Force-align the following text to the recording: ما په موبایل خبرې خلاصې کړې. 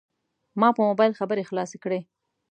ما 0.59 0.69
په 0.75 0.81
موبایل 0.89 1.13
خبرې 1.19 1.47
خلاصې 1.49 1.77
کړې. 1.83 1.99